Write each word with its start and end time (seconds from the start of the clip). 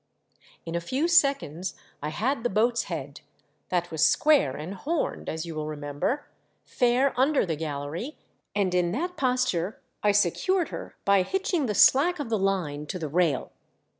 In 0.65 0.73
a 0.73 0.81
few 0.81 1.07
seconds 1.07 1.75
I 2.01 2.09
had 2.09 2.41
the 2.43 2.49
boat's 2.49 2.85
head— 2.85 3.21
that 3.69 3.91
was 3.91 4.03
square 4.03 4.55
and 4.57 4.73
horned, 4.73 5.29
as 5.29 5.45
you 5.45 5.53
will 5.53 5.67
remember— 5.67 6.25
fair 6.65 7.13
under 7.19 7.45
the 7.45 7.55
gallery, 7.55 8.17
and 8.55 8.73
in 8.73 8.93
that 8.93 9.15
posture 9.15 9.79
I 10.01 10.11
secured 10.11 10.69
her 10.69 10.95
by 11.05 11.21
hitching 11.21 11.67
the 11.67 11.75
slack 11.75 12.17
of 12.17 12.29
the 12.31 12.39
line 12.39 12.87
to 12.87 12.97
the 12.97 13.09
rail. 13.09 13.51